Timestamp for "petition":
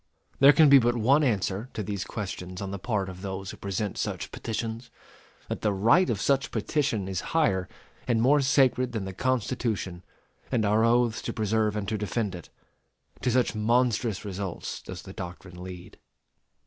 6.49-7.07